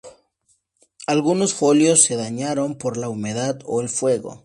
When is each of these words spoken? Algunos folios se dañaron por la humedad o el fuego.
Algunos 1.05 1.53
folios 1.53 2.01
se 2.01 2.15
dañaron 2.15 2.73
por 2.75 2.97
la 2.97 3.07
humedad 3.07 3.59
o 3.65 3.81
el 3.81 3.89
fuego. 3.89 4.39